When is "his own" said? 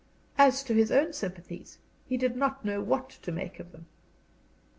0.73-1.13